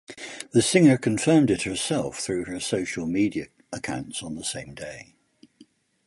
[0.49, 5.13] The singer confirmed it herself through her social media accounts on the same day.